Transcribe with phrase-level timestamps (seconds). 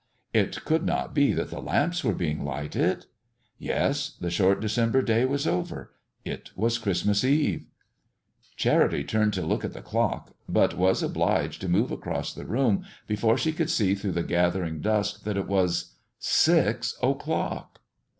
[0.33, 3.05] It could not be that the lamps were being lighted!
[3.59, 5.91] Yes, the short December day was over
[6.25, 7.67] it was Christmas Eve.
[8.55, 12.83] Charity turned to look at the clock, but was obliged to move across the room
[13.05, 17.79] before she could see through the gathering dusk, that it was six o'clock!